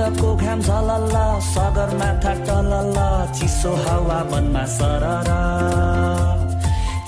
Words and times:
हिउँदको 0.00 0.28
घाम 0.40 0.60
झलल्ल 0.64 1.16
सगरमाथा 1.44 2.32
टलल्ल 2.46 2.98
चिसो 3.36 3.72
हावा 3.84 4.20
मनमा 4.30 4.64
सरर 4.76 5.28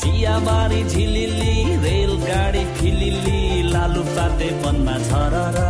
चियाबारी 0.02 0.82
झिलिली 0.92 1.54
रेलगाडी 1.84 2.64
फिलिली 2.76 3.40
लालु 3.72 4.02
पाते 4.12 4.50
मनमा 4.64 4.96
झरर 5.08 5.60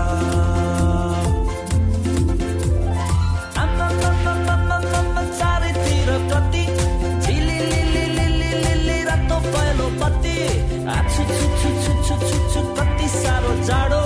जाडो। 13.67 14.02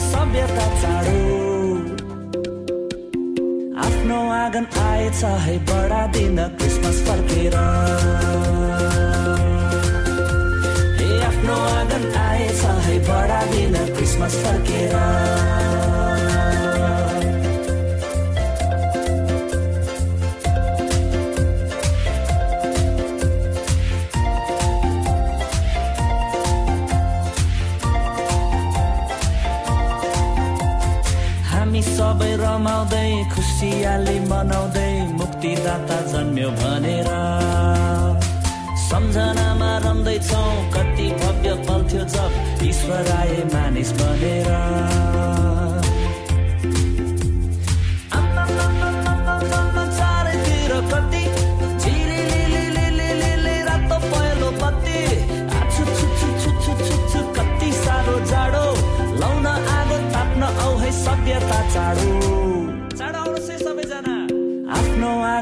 सभ्यता 0.00 0.66
चाँडो। 0.82 1.18
आफ्नो 3.84 4.18
आँगन 4.32 4.66
आएछ 4.80 5.24
है 5.44 5.56
बडा 5.64 6.02
दिन 6.06 6.38
क्रिसमस 6.58 6.98
फर्केर। 7.08 7.54
आफ्नो 11.28 11.56
आँगन 11.72 12.04
आएछ 12.18 12.62
है 12.86 12.98
बडा 13.08 13.40
दिन 13.52 13.74
क्रिसमस 13.96 14.34
फर्केर। 14.44 14.94
सबै 32.18 32.34
रमाउँदै 32.42 33.10
खुसियाली 33.30 34.18
मनाउँदै 34.30 34.90
मुक्तिदाता 35.18 35.98
जन्म्यो 36.10 36.50
भनेर। 36.58 37.10
सम्झनामा 38.90 39.70
रम्दैछौ 39.86 40.42
कति 40.74 41.06
भव्य 41.20 41.54
पल 41.66 41.80
थियो 41.90 42.04
जब 42.14 42.66
ईश्वर 42.70 43.10
आए 43.18 43.38
मानिस 43.54 43.90
बनेर 44.00 44.50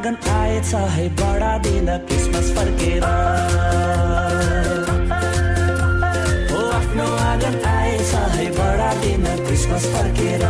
आँगन 0.06 0.30
आएछ 0.30 0.74
है 0.94 1.08
बडा 1.18 1.56
दिन 1.58 1.86
क्रिसमस 2.06 2.50
फर्केर। 2.56 3.04
हो 6.50 6.60
आफ्नो 6.78 7.06
आँगन 7.26 7.58
आएछ 7.66 8.14
है 8.34 8.46
बडा 8.54 8.92
दिन 9.02 9.26
क्रिसमस 9.46 9.86
फर्केर। 9.94 10.44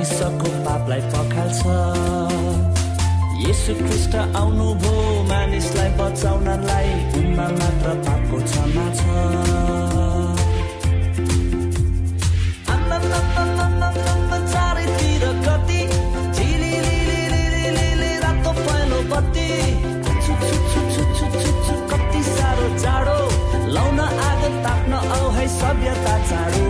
मानिसको 0.00 0.48
पापलाई 0.64 1.00
पखाल्छ। 1.12 1.60
यसु 3.44 3.72
ख्रिस्ट 3.80 4.14
आउनुभयो 4.40 4.94
मानिसलाई 5.28 5.90
बचाउनलाई 6.00 6.88
उनमा 7.20 7.46
मात्र 7.60 7.88
पापको 8.06 8.36
क्षमा 8.48 8.86
छ। 8.96 9.02
कति 21.90 22.22
साह्रो 22.24 22.68
जाडो 22.82 23.18
लाउन 23.76 24.00
ताप्न 24.64 24.92
औ 25.12 25.22
है 25.36 25.46
सभ्यता 25.60 26.14
चाँडो 26.30 26.69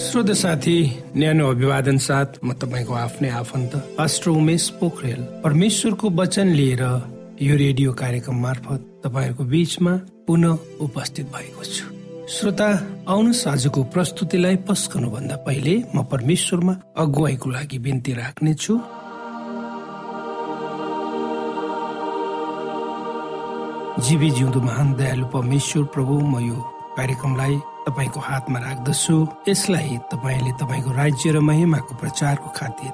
श्रोत 0.00 0.30
साथी 0.32 0.76
न्यानो 1.16 1.46
अभिवादन 1.50 1.96
साथ 2.00 2.40
म 2.44 2.52
तपाईँको 2.56 2.94
आफ्नै 2.96 3.28
आफन्त 3.36 3.72
पास्टर 3.98 4.30
उमेश 4.30 4.68
पोखरेल। 4.80 5.20
परमेश्वरको 5.44 6.10
वचन 6.16 6.48
लिएर 6.56 6.82
यो 7.42 7.56
रेडियो 7.56 7.92
कार्यक्रम 7.92 8.36
मार्फत 8.40 8.80
तपाईँहरूको 9.04 9.44
बीचमा 9.44 9.92
पुनः 10.26 10.56
उपस्थित 10.80 11.26
भएको 11.36 11.64
छु। 11.64 11.84
श्रोता 12.32 12.68
आउनुहोस् 13.12 13.46
आजको 13.52 13.80
प्रस्तुतिलाई 13.92 14.56
पस्कनुभन्दा 14.68 15.36
पहिले 15.46 15.74
म 15.94 16.02
परमेश्वरमा 16.08 16.74
अगुवाईको 16.96 17.50
लागि 17.50 17.78
बिन्ती 17.84 18.12
राख्नेछु। 18.16 18.74
जीवी 24.00 24.30
जिउँदो 24.30 24.60
महान 24.60 24.88
दयालु 24.96 25.26
परमेश्वर 25.36 25.84
प्रभु 25.92 26.14
म 26.24 26.40
यो 26.48 26.56
कार्यक्रमलाई 26.96 27.56
तपाईँको 27.90 28.20
हातमा 28.20 28.58
राख्दछु। 28.58 29.16
यसलाई 29.48 29.98
तपाईँले 30.12 30.52
तपाईँको 30.62 30.90
राज्य 30.94 31.30
र 31.34 31.40
महिमाको 31.40 31.94
प्रचारको 31.94 32.48
खातिर 32.56 32.92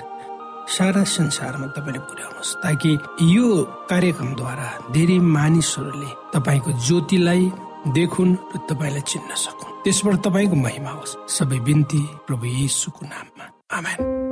सारा 0.68 1.04
संसारमा 1.04 1.66
तपाईँले 1.76 2.00
पुर्याउनुहोस् 2.08 2.56
ताकि 2.64 2.90
यो 3.36 3.46
कार्यक्रमद्वारा 3.90 4.68
धेरै 4.90 5.18
मानिसहरूले 5.18 6.10
तपाईँको 6.34 6.70
ज्योतिलाई 6.72 7.52
देखुन् 7.94 8.34
र 8.34 8.56
तपाईँलाई 8.70 9.04
चिन्न 9.06 9.30
सकुन्। 9.36 9.84
त्यसबाट 9.84 10.16
तपाईँको 10.26 10.56
महिमा 10.56 10.90
होस्। 10.90 11.16
सबै 11.28 11.58
बिन्ती 11.60 12.02
प्रभु 12.26 12.44
येसुको 12.46 13.02
नाममा। 13.06 13.44
आमेन। 13.78 14.25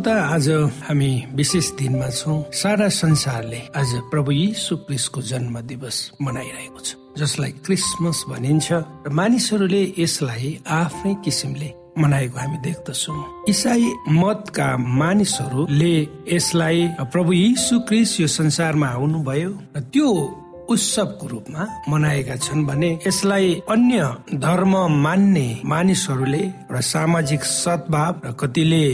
श्रोता 0.00 0.20
आज 0.24 0.48
हामी 0.88 1.12
विशेष 1.36 1.70
दिनमा 1.76 2.08
छौँ। 2.08 2.36
सारा 2.56 2.88
संसारले 2.88 3.60
आज 3.76 3.90
प्रभु 4.10 4.32
यीशु 4.32 4.76
क्रिस्टको 4.88 5.20
जन्म 5.28 5.60
दिवस 5.60 5.96
मनाइरहेको 6.22 6.80
छ 6.80 6.96
जसलाई 7.20 7.50
क्रिसमस 7.66 8.24
भनिन्छ 8.28 8.68
र 8.72 9.12
मानिसहरूले 9.12 9.82
यसलाई 9.98 10.48
आफ्नै 10.64 11.14
किसिमले 11.24 11.68
मनाएको 12.00 12.38
हामी 12.40 12.58
देख्दछौ। 12.64 13.12
इसाई 13.52 13.84
मतका 14.16 14.68
मानिसहरूले 15.00 15.94
यसलाई 16.32 16.88
प्रभु 17.12 17.32
यीशु 17.32 17.80
क्रिस 17.88 18.20
यो 18.20 18.26
संसारमा 18.40 18.88
आउनुभयो 18.96 19.50
र 19.76 19.80
त्यो 19.92 20.08
उत्सवको 20.70 21.26
रूपमा 21.26 21.66
मनाएका 21.88 22.36
छन् 22.36 22.66
भने 22.66 22.90
यसलाई 23.06 23.48
अन्य 23.68 23.98
धर्म 24.46 24.76
मान्ने 25.04 25.48
मानिसहरूले 25.64 26.42
र 26.72 26.80
सामाजिक 26.92 27.42
सद्भाव 27.44 28.20
र 28.26 28.32
कतिले 28.40 28.84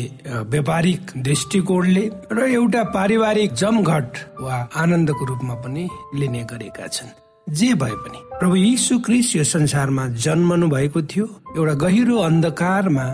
व्यापारिक 0.53 1.13
दृष्टिकोणले 1.27 2.05
र 2.33 2.49
एउटा 2.55 2.83
पारिवारिक 2.97 3.55
जमघट 3.63 4.11
वा 4.41 4.57
आनन्दको 4.83 5.25
रूपमा 5.25 5.55
पनि 5.65 5.89
लिने 6.19 6.43
गरेका 6.53 6.87
छन्। 6.89 7.15
जे 7.47 7.73
भए 7.81 7.97
पनि 8.05 8.19
प्रभु 8.39 8.57
यीशु 8.57 8.99
क्रिस 9.07 9.35
यो 9.37 9.45
संसारमा 9.45 10.07
जन्मनु 10.25 10.69
भएको 10.69 11.03
थियो 11.11 11.27
एउटा 11.57 11.75
गहिरो 11.85 12.17
अन्धकारमा 12.29 13.07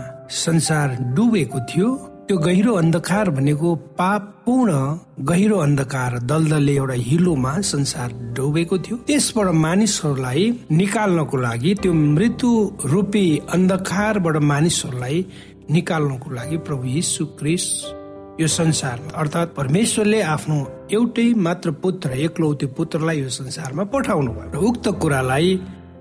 संसार 0.43 0.97
डुबेको 1.15 1.59
थियो 1.69 1.89
त्यो 2.27 2.37
गहिरो 2.37 2.73
अन्धकार 2.81 3.29
भनेको 3.29 3.75
पापपूर्ण 4.43 5.25
गहिरो 5.25 5.57
अन्धकार 5.57 6.17
दलदलले 6.27 6.73
एउटा 6.75 6.93
हिलोमा 7.07 7.53
संसार 7.63 8.11
डुबेको 8.35 8.77
थियो। 8.83 8.95
त्यसबाट 9.07 9.47
मानिसहरूलाई 9.55 10.43
निकाल्नको 10.71 11.37
लागि 11.37 11.73
त्यो 11.81 11.93
मृत्यु 11.93 12.51
रूपी 12.91 13.25
अन्धकारबाट 13.55 14.37
मानिसहरूलाई 14.51 15.25
निकाल्नको 15.71 16.29
लागि 16.35 16.57
प्रभु 16.67 16.85
यीशु 16.87 17.25
क्रिस 17.39 17.65
यो 18.41 18.47
संसारमा 18.59 19.17
अर्थात् 19.21 19.55
परमेश्वरले 19.55 20.21
आफ्नो 20.35 20.57
एउटै 20.91 21.27
मात्र 21.45 21.71
पुत्र 21.83 22.09
एकलौते 22.27 22.65
पुत्रलाई 22.77 23.21
यो 23.21 23.29
संसारमा 23.39 23.83
पठाउनु 23.95 24.31
भयो 24.33 24.67
उक्त 24.69 24.87
कुरालाई 25.01 25.55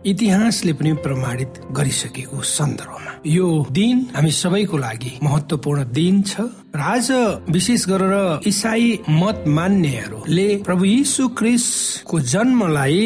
इतिहासले 0.06 0.72
पनि 0.78 0.93
प्रमाणित 1.04 1.52
गरिसकेको 1.78 2.43
सन्दर्भमा। 2.43 3.12
यो 3.26 3.46
दिन 3.70 3.96
हामी 4.14 4.31
सबैको 4.34 4.76
लागि 4.76 5.12
महत्वपूर्ण 5.22 5.84
दिन 5.94 6.22
छ। 6.22 6.40
र 6.75 6.81
आज 6.82 7.10
विशेष 7.54 7.87
गरेर 7.87 8.43
इसाई 8.50 8.99
मत 9.08 9.44
मान्नेहरूले 9.46 10.49
प्रभु 10.66 10.84
यीशु 10.84 11.28
क्रिसको 11.38 12.20
जन्मलाई 12.34 13.04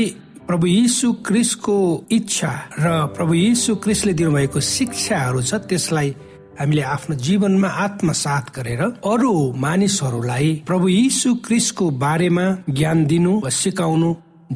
प्रभु 0.49 0.67
यीशु 0.67 1.13
क्रिसको 1.27 1.77
इच्छा 2.19 2.53
र 2.81 2.87
प्रभु 3.17 3.35
यीशु 3.35 3.77
क्रिसले 3.85 4.13
दिनुभएको 4.17 4.61
शिक्षाहरू 4.61 5.43
छ 5.43 5.55
त्यसलाई 5.69 6.15
हामीले 6.61 6.83
आफ्नो 6.97 7.15
जीवनमा 7.27 7.69
आत्मसात 7.85 8.45
गरेर 8.57 8.83
अरू 9.13 9.33
मानिसहरूलाई 9.65 10.55
प्रभु 10.67 10.89
यीशु 10.89 11.35
क्रिसको 11.47 11.91
बारेमा 12.05 12.47
ज्ञान 12.71 13.05
दिनु 13.07 13.41
वा 13.45 13.51
सिकाउनु 13.61 14.15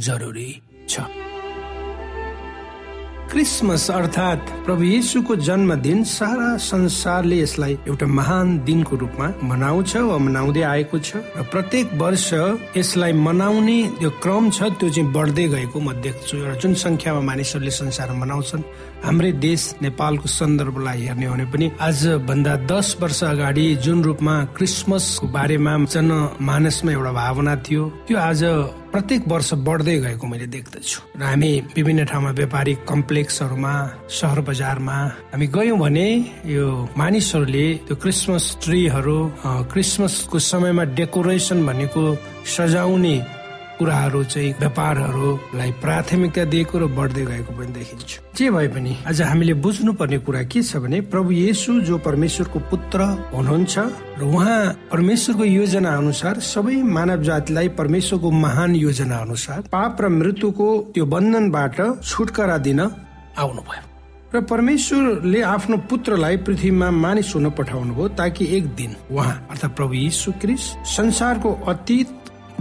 जरुरी 0.08 0.50
छ। 0.88 1.19
क्रिसमस 3.30 3.90
अर्थात् 3.90 4.48
प्रभु 4.66 4.82
येसुको 4.82 5.34
जन्मदिन 5.38 6.02
सारा 6.04 6.56
संसारले 6.60 7.36
यसलाई 7.36 7.76
एउटा 7.88 8.06
महान 8.08 8.58
दिनको 8.66 8.96
रूपमा 8.96 9.26
मनाउँछ 9.50 9.96
वा 10.02 10.16
मनाउँदै 10.18 10.62
आएको 10.66 10.98
छ 10.98 11.22
र 11.38 11.42
प्रत्येक 11.52 11.92
वर्ष 12.02 12.26
यसलाई 12.76 13.12
मनाउने 13.20 13.78
त्यो 14.00 14.10
क्रम 14.22 14.50
छ 14.50 14.74
त्यो 14.74 14.88
चाहिँ 14.90 15.12
बढ्दै 15.12 15.46
गएको 15.54 15.78
म 15.78 15.92
देख्छु 16.02 16.36
एउटा 16.38 16.54
जुन 16.58 16.74
संख्यामा 16.82 17.20
मानिसहरूले 17.30 17.70
संसारमा 17.78 18.18
मनाउँछन् 18.18 18.66
हाम्रै 19.06 19.32
देश 19.38 19.62
नेपालको 19.82 20.28
सन्दर्भलाई 20.28 21.06
हेर्ने 21.06 21.26
हो 21.26 21.34
भने 21.34 21.46
पनि 21.54 21.70
आज 21.80 22.02
भन्दा 22.26 22.56
दस 22.66 22.96
वर्ष 23.00 23.22
अगाडि 23.30 23.66
जुन 23.86 24.02
रूपमा 24.04 24.34
क्रिसमसको 24.58 25.26
बारेमा 25.30 25.78
जनमानसमा 25.86 26.92
एउटा 26.92 27.12
भावना 27.14 27.54
थियो 27.62 27.82
त्यो 28.06 28.18
आज 28.18 28.42
प्रत्येक 28.92 29.22
वर्ष 29.32 29.50
बढ्दै 29.66 29.96
गएको 30.04 30.26
मैले 30.26 30.46
देख्दछु। 30.50 30.98
र 31.18 31.22
हामी 31.22 31.50
विभिन्न 31.76 32.04
ठाउँमा 32.10 32.30
व्यापारिक 32.40 32.78
कम्प्लेक्सहरूमा 32.90 33.74
सहर 34.10 34.38
बजारमा 34.48 34.98
हामी 35.30 35.46
गयौँ 35.46 35.78
भने 35.78 36.08
यो 36.50 36.66
मानिसहरूले 36.98 37.66
त्यो 37.86 37.94
क्रिसमस 38.02 38.44
ट्रीहरू 38.62 39.18
क्रिसमसको 39.72 40.38
समयमा 40.50 40.84
डेकोरेसन 40.98 41.58
भनेको 41.66 42.02
सजाउने 42.56 43.16
कुराहरू 43.80 44.22
चाहिँ 44.24 44.52
व्यापारहरूलाई 44.60 45.70
प्राथमिकता 45.80 46.44
दिएको 46.52 46.78
र 46.78 46.86
बढ्दै 46.92 47.24
गएको 47.24 47.52
पनि 47.56 47.72
देखिन्छ। 47.72 48.10
जे 48.36 48.50
भए 48.52 48.68
पनि 48.68 48.92
आज 49.08 49.22
हामीले 49.22 49.54
बुझ्नु 49.64 49.92
पर्ने 49.96 50.18
कुरा 50.20 50.42
के 50.52 50.62
छ 50.62 50.76
भने 50.84 51.00
प्रभु 51.08 51.30
येसु 51.32 51.80
जो 51.88 51.98
परमेश्वरको 52.04 52.58
पुत्र 52.70 53.00
हुनुहुन्छ 53.32 53.74
र 54.20 54.22
उहाँ 54.28 54.60
परमेश्वरको 54.92 55.44
योजना 55.44 55.96
अनुसार 55.96 56.40
सबै 56.44 56.76
मानव 56.84 57.22
जातिलाई 57.24 57.68
परमेश्वरको 57.80 58.30
महान 58.30 58.74
योजना 58.76 59.16
अनुसार 59.16 59.60
पाप 59.72 60.00
र 60.00 60.08
मृत्युको 60.20 60.68
त्यो 60.94 61.06
बन्धनबाट 61.06 61.80
छुटकारा 62.04 62.58
दिन 62.68 62.80
आउनुभयो। 62.80 63.88
र 64.34 64.40
परमेश्वरले 64.46 65.40
आफ्नो 65.42 65.76
पुत्रलाई 65.90 66.36
पृथ्वीमा 66.46 66.90
मानिस 67.04 67.34
हुन 67.34 67.50
पठाउनु 67.50 67.94
भयो 67.94 68.08
ताकि 68.14 68.44
एक 68.56 68.66
दिन 68.78 68.94
उहाँ 69.10 69.34
अर्थात् 69.50 69.76
प्रभु 69.76 69.94
यीशु 69.94 70.32
क्रिस 70.40 70.70
संसारको 70.86 71.50
अतीत 71.66 72.08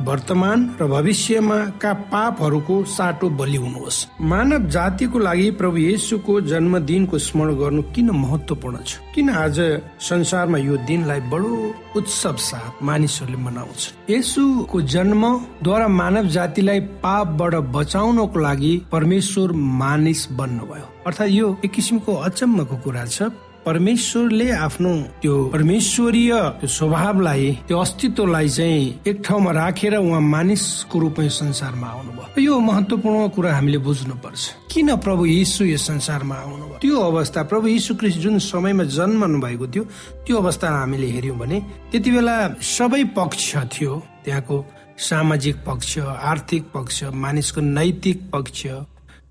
वर्तमान 0.06 0.76
र 0.82 0.88
भविष्यमा 0.88 1.58
का 1.82 1.94
पापहरूको 1.94 2.84
साटो 2.86 3.30
बलि 3.30 3.58
हुनुहोस् 3.58 4.06
मानव 4.22 4.68
जातिको 4.70 5.20
लागि 5.20 5.52
प्रभु 5.52 5.78
येसुको 5.78 6.42
जन्मदिनको 6.42 7.18
स्मरण 7.18 7.56
गर्नु 7.56 7.82
किन 7.96 8.10
महत्वपूर्ण 8.12 8.78
छ? 8.86 8.98
किन 9.16 9.30
आज 9.30 9.60
संसारमा 10.00 10.58
यो 10.58 10.78
दिनलाई 10.88 11.20
बडो 11.32 11.52
उत्सव 11.96 12.36
साथ 12.36 12.84
मानिसहरूले 12.84 13.38
मनाउँछ? 13.38 13.82
येसुको 14.10 14.82
जन्मद्वारा 14.82 15.88
मानव 15.88 16.28
जातिलाई 16.28 16.80
पापबाट 16.80 17.56
बचाउनको 17.76 18.40
लागि 18.40 18.74
परमेश्वर 18.92 19.52
मानिस 19.52 20.28
बन्नुभयो। 20.32 20.88
अर्थात् 21.08 21.32
यो 21.32 21.58
एक 21.66 21.72
किसिमको 21.72 22.14
अचम्मको 22.16 22.76
कुरा 22.78 23.06
छ। 23.06 23.22
परमेश्वरले 23.66 24.50
आफ्नो 24.52 24.92
त्यो 25.22 25.34
परमेश्वरीय 25.54 26.34
स्वभावलाई 26.68 27.52
त्यो 27.68 27.80
अस्तित्वलाई 27.80 28.50
चाहिँ 28.50 29.00
एक 29.08 29.22
ठाउँमा 29.26 29.52
राखेर 29.52 29.96
उहाँ 29.98 30.22
मानिसको 30.22 31.00
रूपमा 31.00 31.28
संसारमा 31.28 31.88
आउनुभयो। 31.88 32.42
यो 32.42 32.60
महत्वपूर्ण 32.60 33.28
कुरा 33.36 33.54
हामीले 33.56 33.78
बुझ्नु 33.88 34.16
पर्छ 34.24 34.42
किन 34.72 34.96
प्रभु 35.06 35.26
यीशु 35.26 35.66
यो 35.66 35.78
संसारमा 35.78 36.36
आउनुभयो? 36.36 36.78
त्यो 36.82 37.00
अवस्था 37.00 37.44
प्रभु 37.44 37.68
यीशु 37.68 37.96
क्रिस्ट 37.96 38.20
जुन 38.20 38.40
समयमा 38.40 38.84
जन्मनु 38.98 39.40
भएको 39.42 39.68
थियो 39.68 39.84
त्यो 40.26 40.38
अवस्था 40.38 40.68
हामीले 40.70 41.08
हेर्यौँ 41.08 41.38
भने 41.38 41.60
त्यति 41.92 42.12
बेला 42.12 42.36
सबै 42.78 43.04
पक्ष 43.18 43.56
थियो। 43.74 43.94
त्यहाँको 44.26 44.66
सामाजिक 45.00 45.56
पक्ष 45.68 45.98
आर्थिक 46.00 46.64
पक्ष 46.74 47.04
मानिसको 47.16 47.62
नैतिक 47.62 48.30
पक्ष 48.34 48.66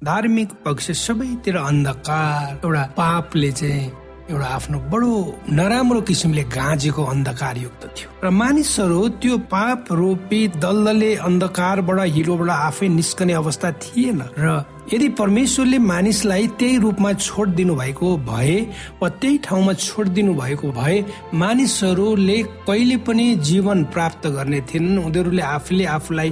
धार्मिक 0.04 0.52
पक्ष 0.64 0.90
सबैतिर 1.06 1.56
अन्धकार 1.56 2.60
एउटा 2.64 2.82
पापले 2.96 3.50
चाहिँ 3.52 3.90
एउटा 4.30 4.46
आफ्नो 4.46 4.78
बडो 4.92 5.12
नराम्रो 5.50 6.00
किसिमले 6.04 6.42
गाँजेको 6.52 7.02
अन्धकार 7.02 7.56
युक्त 7.56 7.82
थियो। 7.96 8.08
र 8.24 8.30
मानिसहरू 8.30 9.00
त्यो 9.24 9.36
पाप 9.48 9.92
रूपी 9.92 10.40
दलदले 10.60 11.14
अन्धकारबाट 11.28 12.00
हिलोबाट 12.16 12.50
आफै 12.50 12.88
निस्कने 12.88 13.32
अवस्था 13.32 13.72
थिएन 13.84 14.20
र 14.36 14.46
यदि 14.92 15.08
परमेश्वरले 15.20 15.78
मानिसलाई 15.78 16.46
त्यही 16.60 16.76
रूपमा 16.84 17.12
छोडिदिनु 17.24 17.74
भएको 17.76 18.08
भए 18.28 18.56
वा 19.00 19.08
त्यही 19.20 19.38
ठाउँमा 19.48 19.72
छोडिदिनु 19.80 20.34
भएको 20.34 20.68
भए 20.72 20.96
मानिसहरूले 21.34 22.38
कहिले 22.68 22.96
पनि 23.08 23.26
जीवन 23.48 23.84
प्राप्त 23.94 24.26
गर्ने 24.36 24.60
थिएनन्। 24.68 25.04
उनीहरूले 25.04 25.42
आफूले 25.56 25.84
आफूलाई 25.96 26.30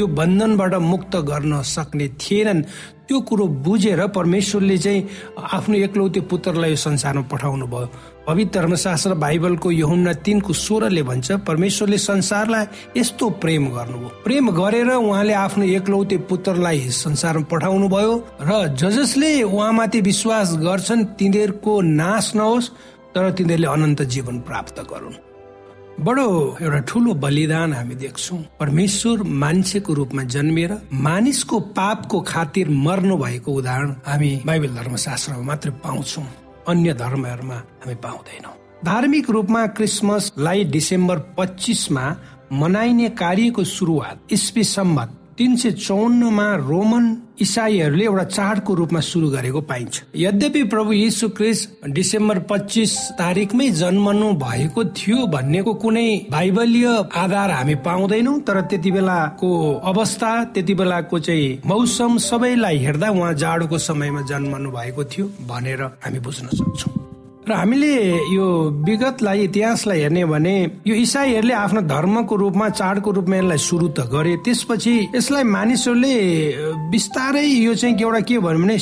त्यो 0.00 0.06
बन्धनबाट 0.16 0.74
मुक्त 0.80 1.16
गर्न 1.28 1.60
सक्ने 1.60 2.06
थिएनन्। 2.16 2.64
त्यो 3.04 3.20
कुरो 3.20 3.46
बुझेर 3.60 4.00
परमेश्वरले 4.16 4.76
चाहिँ 4.78 5.04
आफ्नो 5.36 5.76
एकलौते 5.76 6.20
पुत्रलाई 6.24 6.70
यो 6.70 6.76
संसारमा 6.80 7.28
पठाउनु 7.28 7.66
भयो। 7.68 7.88
पवित्र 8.24 8.60
धर्मशास्त्र 8.60 9.14
बाइबलको 9.20 9.70
यहुन्ना 9.70 10.12
तिनको 10.24 10.52
स्वरले 10.56 11.02
भन्छ 11.04 11.44
परमेश्वरले 11.44 11.98
संसारलाई 12.00 12.64
यस्तो 12.96 13.30
प्रेम 13.44 13.68
गर्नुभयो। 13.76 14.08
प्रेम 14.24 14.50
गरेर 14.56 14.90
उहाँले 15.04 15.34
आफ्नो 15.36 15.64
एकलौते 15.76 16.16
पुत्रलाई 16.30 16.80
संसारमा 17.04 17.48
पठाउनु 17.52 17.88
भयो 17.92 18.14
र 18.40 18.72
ज 18.72 18.88
जसले 18.96 19.42
उहाँमाथि 19.44 20.00
विश्वास 20.00 20.56
गर्छन् 20.64 21.04
तिनीहरूको 21.20 21.80
नाश 21.80 22.32
नहोस् 22.36 22.72
तर 23.12 23.30
तिनीहरूले 23.36 23.68
अनन्त 23.68 24.02
जीवन 24.08 24.40
प्राप्त 24.48 24.80
गरून्। 24.88 25.29
बडो 26.00 26.56
एउटा 26.62 26.78
ठुलो 26.88 27.12
बलिदान 27.14 27.72
हामी 27.72 27.94
देख्छौँ। 27.94 28.38
परमेश्वर 28.60 29.22
मान्छेको 29.22 29.94
रूपमा 29.94 30.22
जन्मिएर 30.24 30.72
मानिसको 30.96 31.60
पापको 31.76 32.20
खातिर 32.20 32.68
मर्नु 32.68 33.16
भएको 33.16 33.52
उदाहरण 33.52 33.90
हामी 34.06 34.30
बाइबल 34.46 34.74
धर्मशास्त्रमा 34.74 35.42
मात्रै 35.44 35.72
पाउँछौँ। 35.84 36.24
अन्य 36.68 36.94
धर्महरूमा 36.94 37.54
हामी 37.84 37.94
पाउँदैनौँ। 38.00 38.54
धार्मिक 38.84 39.30
रूपमा 39.30 39.66
क्रिसमसलाई 39.76 40.64
डिसेम्बर 40.64 41.18
पच्चिसमा 41.38 42.04
मनाइने 42.52 43.08
कार्यको 43.20 43.64
सुरुवात 43.64 44.32
इस्वी 44.32 44.64
सम्मत 44.64 45.19
तिन 45.40 45.56
सय 45.56 45.70
चौन्नमा 45.72 46.46
रोमन 46.68 47.04
इसाईहरूले 47.40 48.04
एउटा 48.04 48.24
चाडको 48.24 48.74
रूपमा 48.74 49.00
सुरु 49.00 49.28
गरेको 49.30 49.60
पाइन्छ। 49.60 50.02
यद्यपि 50.16 50.62
प्रभु 50.68 50.92
यीशु 50.92 51.28
क्रिस्ट 51.32 51.88
डिसेम्बर 51.88 52.38
पच्चिस 52.50 52.96
तारिकमै 53.18 53.68
जन्मनु 53.80 54.32
भएको 54.36 54.84
थियो 54.92 55.26
भन्नेको 55.26 55.74
कुनै 55.80 56.08
बाइबलीय 56.30 56.86
आधार 57.16 57.50
हामी 57.50 57.74
पाउँदैनौँ 57.80 58.40
तर 58.44 58.60
त्यति 58.68 58.90
बेलाको 58.92 59.50
अवस्था 59.90 60.32
त्यति 60.52 60.74
बेलाको 60.74 61.18
चाहिँ 61.18 61.60
मौसम 61.66 62.18
सबैलाई 62.20 62.78
हेर्दा 62.84 63.10
उहाँ 63.10 63.34
जाडोको 63.34 63.78
समयमा 63.88 64.22
जन्मनु 64.28 64.70
भएको 64.70 65.04
थियो 65.04 65.30
भनेर 65.48 65.82
हामी 66.04 66.18
बुझ्न 66.20 66.48
सक्छौँ। 66.52 67.09
र 67.48 67.52
हामीले 67.52 67.94
यो 68.36 68.46
विगतलाई 68.86 69.40
इतिहासलाई 69.44 70.00
हेर्ने 70.00 70.24
भने 70.24 70.56
यो 70.86 70.94
इसाईहरूले 70.94 71.54
आफ्नो 71.54 71.80
धर्मको 71.88 72.36
रूपमा 72.36 72.68
चाडको 72.68 73.10
रूपमा 73.10 73.36
यसलाई 73.36 73.58
सुरु 73.58 73.88
त 73.96 74.00
गरे। 74.12 74.36
त्यसपछि 74.44 74.94
यसलाई 75.16 75.44
मानिसहरूले 75.56 76.14
बिस्तारै 76.92 77.46
यो 77.46 77.74
चाहिँ 77.74 77.96
एउटा 77.96 78.20
के 78.28 78.38
भन्यो 78.38 78.60
भने 78.60 78.76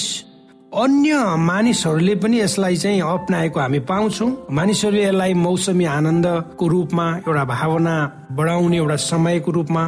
अन्य 0.75 1.13
मानिसहरूले 1.49 2.15
पनि 2.19 2.41
यसलाई 2.41 2.77
चाहिँ 2.77 3.01
अप्नाएको 3.01 3.61
हामी 3.61 3.79
पाउँछौँ। 3.89 4.31
मानिसहरूले 4.51 5.05
यसलाई 5.07 5.35
मौसमी 5.35 5.85
आनन्दको 5.97 6.69
रूपमा 6.69 7.07
एउटा 7.25 7.45
भावना 7.55 7.95
बढाउने 8.37 8.77
एउटा 8.77 8.97
समयको 9.09 9.51
रूपमा 9.53 9.85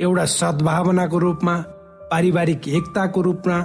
एउटा 0.00 0.24
सद्भावनाको 0.40 1.18
रूपमा 1.18 1.54
पारिवारिक 2.10 2.68
एकताको 2.68 3.20
रूपमा 3.22 3.58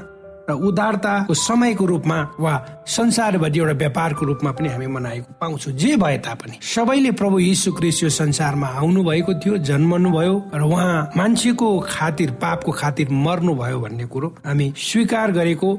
र 0.52 0.60
उदारताको 0.60 1.34
समयको 1.34 1.86
रूपमा 1.86 2.18
वा 2.40 2.54
संसारभरि 2.88 3.60
एउटा 3.60 3.74
व्यापारको 3.80 4.26
रूपमा 4.26 4.52
पनि 4.52 4.70
हामी 4.70 4.88
मनाएको 4.88 5.34
पाउँछौँ। 5.42 5.74
जे 5.74 5.96
भए 5.96 6.18
तापनि। 6.28 6.60
सबैले 6.60 7.12
प्रभु 7.16 7.40
यीशु 7.40 7.72
क्रिस्ट 7.72 8.04
यो 8.04 8.10
संसारमा 8.12 8.68
आउनु 8.68 9.04
भएको 9.04 9.34
थियो 9.40 9.58
जन्मनु 9.64 10.12
भयो 10.12 10.36
र 10.54 10.62
उहाँ 10.62 11.12
मान्छेको 11.18 11.68
खातिर 11.88 12.32
पापको 12.44 12.72
खातिर 12.72 13.10
मर्नु 13.10 13.56
भयो 13.56 13.80
भन्ने 13.80 14.06
कुरो 14.06 14.28
हामी 14.46 14.74
स्वीकार 14.78 15.32
गरेको 15.32 15.70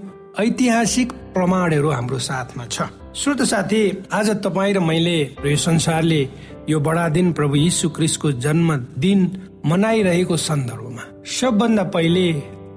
ऐतिहासिक 0.41 1.12
प्रमाणहरू 1.37 1.91
हाम्रो 1.91 2.19
साथमा 2.19 2.64
छ। 2.67 2.88
श्रोत 3.14 3.43
साथी 3.43 3.81
आज 4.12 4.31
तपाईँ 4.41 4.73
र 4.75 4.81
मैले 4.81 5.19
यो 5.45 5.57
संसारले 5.57 6.23
यो 6.69 6.81
बडा 6.81 7.09
दिन 7.09 7.33
प्रभु 7.33 7.57
यीशु 7.57 7.88
क्रिस्टको 7.91 8.33
जन्मदिन 8.41 9.21
मनाइरहेको 9.67 10.37
सन्दर्भमा 10.37 11.05
सबभन्दा 11.29 11.85
पहिले 11.95 12.25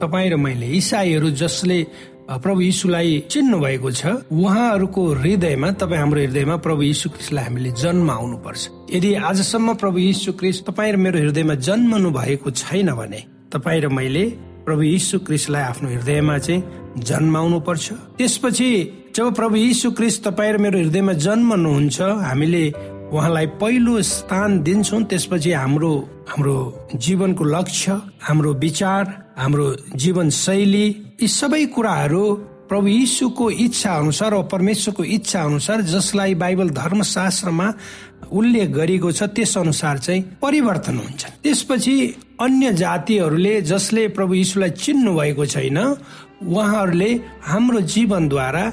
तपाईँ 0.02 0.30
र 0.30 0.36
मैले 0.38 0.68
इसाईहरू 0.80 1.30
जसले 1.42 1.80
प्रभु 2.26 2.62
यीशुलाई 2.62 3.12
चिन्नु 3.30 3.58
भएको 3.60 3.92
छ 3.92 4.06
उहाँहरूको 4.34 5.02
हृदयमा 5.14 5.70
तपाईँ 5.78 6.00
हाम्रो 6.00 6.22
हृदयमा 6.22 6.56
प्रभु 6.66 6.82
यीशु 6.84 7.10
क्रिस्टलाई 7.10 7.44
हामीले 7.46 7.72
जन्म 7.78 8.10
आउनु 8.12 8.38
पर्छ 8.42 8.62
यदि 8.94 9.14
आजसम्म 9.30 9.74
प्रभु 9.78 9.98
यीशु 10.00 10.34
क्रिस्ट 10.40 10.66
तपाईँ 10.66 10.92
र 10.94 10.98
मेरो 10.98 11.20
हृदयमा 11.20 11.56
जन्मनु 11.68 12.10
भएको 12.12 12.52
छैन 12.52 12.92
भने 12.98 13.22
तपाईँ 13.54 13.82
र 13.82 13.88
मैले 13.94 14.26
प्रभु 14.66 14.84
यीशु 14.84 15.20
क्रिस्टलाई 15.22 15.64
आफ्नो 15.64 15.90
हृदयमा 15.90 16.38
चाहिँ 16.38 16.64
जन्माउनु 17.00 17.60
पर्छ 17.62 17.94
त्यसपछि 18.18 18.70
जब 19.16 19.34
प्रभु 19.36 19.56
यीशु 19.56 19.92
क्रिस्ट 19.92 20.24
तपाईँ 20.24 20.54
र 20.54 20.58
मेरो 20.58 20.80
हृदयमा 20.80 21.14
जन्मनुहुन्छ 21.26 22.02
हामीले 22.26 22.64
उहाँलाई 23.14 23.48
पहिलो 23.62 24.02
स्थान 24.02 24.62
दिन्छौँ 24.64 25.02
त्यसपछि 25.06 25.52
हाम्रो 25.54 25.92
हाम्रो 26.30 26.58
जीवनको 26.96 27.44
लक्ष्य 27.46 28.02
हाम्रो 28.22 28.54
विचार 28.58 29.04
हाम्रो 29.38 29.68
जीवन 29.96 30.30
शैली 30.34 30.86
यी 31.22 31.28
सबै 31.30 31.66
कुराहरू 31.76 32.26
प्रभु 32.70 32.88
यीशुको 32.88 33.50
इच्छा 33.62 33.94
अनुसार 33.94 34.34
वा 34.34 34.42
परमेश्वरको 34.50 35.04
इच्छा 35.18 35.44
अनुसार 35.44 35.82
जसलाई 35.94 36.34
बाइबल 36.36 36.70
धर्मशास्त्रमा 36.82 37.68
उल्लेख 38.34 38.70
गरिएको 38.74 39.12
छ 39.12 39.24
त्यस 39.38 39.58
अनुसार 39.58 39.98
चाहिँ 39.98 40.22
परिवर्तन 40.42 40.98
हुन्छ 40.98 41.26
त्यसपछि 41.44 41.96
अन्य 42.42 42.74
जातिहरूले 42.74 43.62
जसले 43.72 44.08
प्रभु 44.18 44.34
यीशुलाई 44.34 44.70
चिन्नु 44.82 45.14
भएको 45.20 45.46
छैन 45.46 45.78
उहाँहरूले 45.78 47.12
हाम्रो 47.44 47.82
जीवनद्वारा 47.94 48.66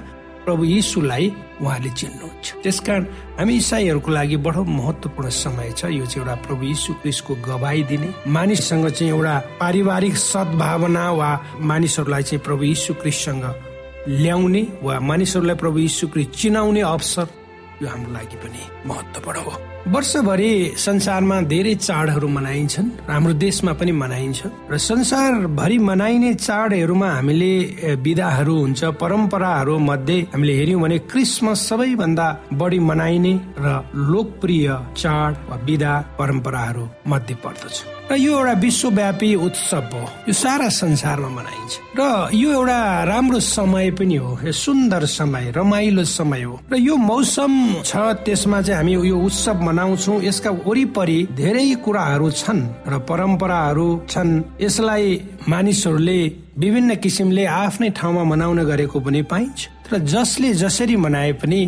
प्रभु 0.45 0.65
यीशुलाई 0.65 1.27
उहाँले 1.63 1.91
चिन्नुहुन्छ। 1.91 2.47
त्यसकारण 2.63 3.05
हामी 3.39 3.55
इसाईहरूको 3.57 4.11
लागि 4.11 4.37
बडो 4.37 4.63
महत्वपूर्ण 4.65 5.29
समय 5.31 5.71
छ। 5.79 5.85
यो 5.95 6.07
चाहिँ 6.07 6.27
एउटा 6.27 6.35
प्रभु 6.47 6.63
यीशु 6.67 6.93
क्रिस्टको 7.03 7.35
गवाई 7.47 7.83
दिने। 7.91 8.09
मानिससँग 8.27 8.89
चाहिँ 8.89 9.13
एउटा 9.13 9.39
पारिवारिक 9.61 10.17
सद्भावना 10.17 11.11
वा 11.11 11.31
मानिसहरूलाई 11.61 12.23
चाहिँ 12.23 12.43
प्रभु 12.45 12.63
यीशु 12.65 12.95
क्रिस्टसँग 12.95 13.45
ल्याउने 14.09 14.63
वा 14.83 15.01
मानिसहरूलाई 15.01 15.57
प्रभु 15.57 15.79
यीशु 15.79 16.09
क्रिस्ट 16.09 16.31
चिनाउने 16.31 16.81
अवसर 16.81 17.27
यो 17.83 17.89
हाम्रो 17.89 18.13
लागि 18.13 18.37
पनि 18.43 18.63
महत्वपूर्ण 18.87 19.39
हो। 19.47 19.72
वर्षभरि 19.87 20.75
संसारमा 20.79 21.41
धेरै 21.51 21.75
चाडहरू 21.75 22.29
मनाइन्छन् 22.29 22.91
हाम्रो 23.11 23.33
देशमा 23.35 23.73
पनि 23.73 23.93
मनाइन्छ 23.93 24.71
र 24.71 24.79
संसारभरि 24.79 25.79
मनाइने 25.79 26.35
चाडहरूमा 26.35 27.09
हामीले 27.11 27.53
विधाहरू 27.99 28.55
हुन्छ 28.59 28.85
परम्पराहरू 29.03 29.79
मध्ये 29.79 30.19
हामीले 30.33 30.55
हेर्यौँ 30.55 30.83
भने 30.83 30.99
क्रिसमस 31.11 31.67
सबैभन्दा 31.69 32.27
बढी 32.53 32.79
मनाइने 32.79 33.35
र 33.59 33.67
लोकप्रिय 33.95 34.69
चाड 34.97 35.51
वा 35.51 35.57
विधा 35.67 35.93
परम्पराहरू 36.19 36.89
मध्ये 37.07 37.37
पर्दछ। 37.43 37.83
र 38.11 38.15
यो 38.15 38.39
एउटा 38.39 38.53
विश्वव्यापी 38.53 39.35
उत्सव 39.35 39.91
हो। 39.93 40.03
यो 40.29 40.33
सारा 40.33 40.69
संसारमा 40.69 41.29
मनाइन्छ। 41.29 41.73
र 41.99 42.31
यो 42.35 42.51
एउटा 42.53 42.79
राम्रो 43.11 43.41
समय 43.41 43.91
पनि 43.99 44.17
हो। 44.17 44.39
यो 44.47 44.53
सुन्दर 44.53 45.05
समय 45.07 45.51
रमाइलो 45.57 46.05
समय 46.05 46.43
हो। 46.43 46.61
र 46.73 46.77
यो 46.77 46.97
मौसम 46.97 47.83
छ 47.83 47.97
त्यसमा 48.23 48.63
चाहिँ 48.63 48.79
हामी 48.79 48.93
यो 49.09 49.17
उत्सव 49.19 49.59
मनाउँछौ। 49.73 50.21
यसका 50.21 50.51
वरिपरि 50.69 51.19
धेरै 51.33 51.67
कुराहरू 51.85 52.31
छन् 52.31 52.63
र 52.85 52.99
परम्पराहरू 53.09 53.89
छन्। 54.13 54.31
यसलाई 54.61 55.07
मानिसहरूले 55.49 56.21
विभिन्न 56.61 56.95
किसिमले 57.01 57.45
आफ्नै 57.65 57.89
ठाउँमा 57.97 58.25
मनाउने 58.25 58.65
गरेको 58.69 59.01
पनि 59.01 59.23
पाइन्छ। 59.33 59.59
र 59.93 59.99
जसले 60.05 60.53
जसरी 60.61 60.97
मनाए 60.97 61.33
पनि 61.41 61.61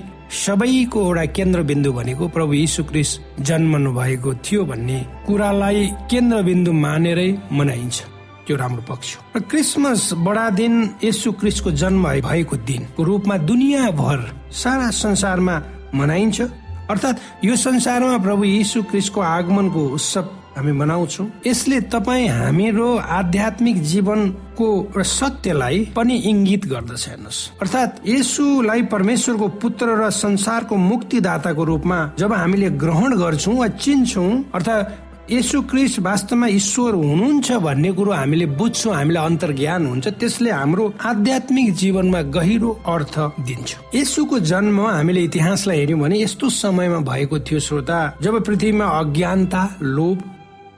सबैको 0.45 0.99
एउटा 1.01 1.25
केन्द्रबिन्दु 1.37 1.91
भनेको 1.93 2.25
प्रभु 2.29 2.53
यीशु 2.53 2.85
क्रिस 2.85 3.11
जन्मनु 3.41 3.91
भएको 3.93 4.31
थियो 4.45 4.65
भन्ने 4.65 4.99
कुरालाई 5.27 5.81
केन्द्रबिन्दु 6.11 6.73
मानेरै 6.73 7.31
मनाइन्छ। 7.53 7.97
त्यो 8.45 8.57
राम्रो 8.57 8.83
पक्ष 8.85 9.09
र 9.37 9.41
क्रिसमस 9.41 10.03
बडा 10.21 10.47
दिन 10.61 10.75
यसु 11.05 11.33
क्रिस्टको 11.41 11.71
जन्म 11.81 12.05
भएको 12.21 12.57
दिनको 12.69 13.01
रूपमा 13.03 13.37
दुनियाँभर 13.49 14.19
सारा 14.53 14.91
संसारमा 14.93 15.57
मनाइन्छ। 15.95 16.39
अर्थात् 16.91 17.45
यो 17.45 17.57
संसारमा 17.57 18.19
प्रभु 18.19 18.45
यीशु 18.45 18.83
क्रिस्टको 18.83 19.21
आगमनको 19.21 19.85
उत्सव 19.97 20.25
हामी 20.57 20.73
मनाउँछौँ। 20.73 21.27
यसले 21.47 21.81
तपाईँ 21.91 22.29
हाम्रो 22.29 22.89
आध्यात्मिक 22.97 23.83
जीवनको 23.83 24.67
सत्यलाई 25.03 25.79
पनि 25.97 26.17
इङ्गित 26.31 26.67
गर्दछ 26.67 27.09
हेर्नुहोस्। 27.09 27.41
अर्थात् 27.63 28.07
यसुलाई 28.09 28.83
परमेश्वरको 28.93 29.49
पुत्र 29.63 29.87
र 29.99 30.11
संसारको 30.11 30.77
मुक्तिदाताको 30.77 31.65
रूपमा 31.65 31.99
जब 32.19 32.33
हामीले 32.33 32.71
ग्रहण 32.83 33.17
गर्छौँ 33.19 33.55
वा 33.55 33.69
चिन्छौँ 33.81 34.31
अर्थात् 34.55 34.87
यसु 35.31 35.61
क्रिस्ट 35.63 35.99
वास्तवमा 36.05 36.47
ईश्वर 36.53 36.95
हुनुहुन्छ 36.95 37.53
भन्ने 37.65 37.91
कुरो 37.97 38.13
हामीले 38.13 38.47
बुझ्छौँ 38.61 38.95
हामीलाई 38.95 39.25
अन्तर्ज्ञान 39.25 39.87
हुन्छ। 39.87 40.09
त्यसले 40.21 40.51
हाम्रो 40.51 40.85
आध्यात्मिक 41.01 41.73
जीवनमा 41.73 42.21
गहिरो 42.29 42.71
अर्थ 42.85 43.15
दिन्छ। 43.49 43.71
यसुको 43.95 44.39
जन्म 44.53 44.81
हामीले 44.81 45.21
इतिहासलाई 45.25 45.79
हेर्यौँ 45.79 46.01
भने 46.01 46.21
यस्तो 46.21 46.49
समयमा 46.61 47.01
भएको 47.09 47.39
थियो 47.41 47.61
श्रोता 47.61 47.99
जब 48.21 48.35
पृथ्वीमा 48.45 48.87
अज्ञानता 49.01 49.63
लोभ 49.97 50.19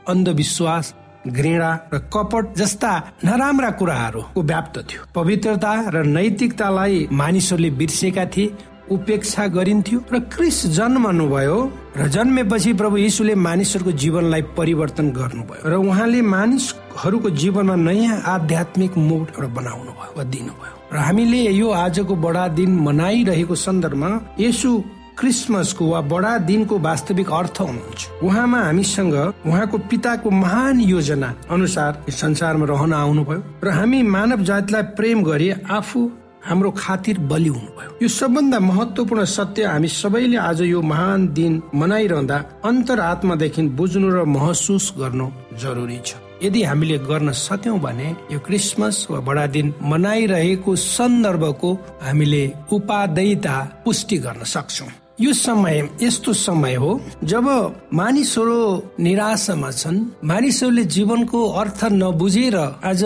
अन्धविश्वास 0.09 0.95
घृणा 1.27 1.71
र 1.93 1.99
कपट 2.15 2.55
जस्ता 2.55 2.93
नराम्रा 3.27 3.71
कुराहरूको 3.83 4.43
व्याप्त 4.43 4.79
थियो। 4.87 5.03
पवित्रता 5.15 5.73
र 5.91 6.05
नैतिकतालाई 6.07 7.07
मानिसहरूले 7.13 7.71
बिर्सेका 7.83 8.25
थिए 8.31 8.55
उपेक्षा 8.91 9.47
गरिन्थ्यो 9.49 9.99
र 10.13 10.19
क्रिस 10.33 10.59
जन्मनुभयो 10.77 11.59
र 11.97 12.09
जन्मेपछि 12.09 12.73
प्रभु 12.73 12.97
यीशुले 12.97 13.35
मानिसहरूको 13.35 13.93
जीवनलाई 14.03 14.43
परिवर्तन 14.57 15.07
गर्नुभयो 15.11 15.69
र 15.71 15.75
उहाँले 15.75 16.21
मानिसहरूको 16.23 17.31
जीवनमा 17.31 17.77
नयाँ 17.77 18.23
आध्यात्मिक 18.35 18.99
मोड 18.99 19.27
एउटा 19.35 19.49
बनाउनु 19.59 19.93
भयो 19.99 20.13
वा 20.17 20.25
दिनुभयो। 20.35 20.75
र 20.93 20.97
हामीले 20.97 21.41
यो 21.53 21.71
आजको 21.85 22.15
बडा 22.15 22.47
दिन 22.59 22.71
मनाइरहेको 22.87 23.55
सन्दर्भमा 23.67 24.11
यसु 24.41 24.71
क्रिसमसको 25.19 25.85
वा 25.91 26.01
बडा 26.13 26.33
दिनको 26.45 26.79
वास्तविक 26.79 27.31
अर्थ 27.33 27.61
हुनुहुन्छ। 27.61 28.01
उहाँमा 28.23 28.61
हामीसँग 28.61 29.15
उहाँको 29.47 29.79
पिताको 29.91 30.31
महान 30.31 30.81
योजना 30.81 31.35
अनुसार 31.51 32.05
संसारमा 32.13 32.67
रहन 32.71 32.93
आउनुभयो 32.93 33.43
र 33.65 33.69
हामी 33.79 34.03
मानव 34.15 34.45
जातिलाई 34.45 34.83
प्रेम 34.95 35.23
गरी 35.25 35.51
आफू 35.71 36.01
हाम्रो 36.49 36.71
खातिर 36.79 37.19
बलि 37.31 37.49
हुनुभयो। 37.49 37.91
यो 38.03 38.09
सबभन्दा 38.09 38.59
महत्वपूर्ण 38.61 39.25
सत्य 39.27 39.65
हामी 39.65 39.89
सबैले 39.91 40.37
आज 40.41 40.61
यो 40.63 40.83
महान 40.83 41.27
दिन 41.35 41.63
मनाइरहँदा 41.75 42.37
अन्तर 42.65 43.01
आत्मादेखि 43.01 43.63
बुझ्नु 43.79 44.09
र 44.11 44.25
महसुस 44.25 44.93
गर्नु 44.99 45.27
जरुरी 45.63 45.99
छ। 46.07 46.15
यदि 46.43 46.63
हामीले 46.63 46.99
गर्न 47.09 47.33
सक्यौं 47.33 47.79
भने 47.81 48.09
यो 48.33 48.39
क्रिसमस 48.47 49.07
वा 49.11 49.21
बडा 49.27 49.47
दिन 49.57 49.73
मनाइरहेको 49.83 50.77
सन्दर्भको 50.77 51.73
हामीले 52.03 52.45
उपादेयता 52.73 53.57
पुष्टि 53.85 54.17
गर्न 54.19 54.45
सक्छौँ। 54.45 54.89
यो 55.21 55.33
समय 55.33 55.77
यस्तो 56.03 56.33
समय 56.37 56.75
हो 56.77 56.91
जब 57.25 57.47
मानिसहरू 57.93 58.59
निराशामा 59.01 59.71
छन् 59.73 60.05
मानिसहरूले 60.29 60.85
जीवनको 60.85 61.41
अर्थ 61.61 61.85
नबुझेर 61.93 62.57
आज 62.85 63.03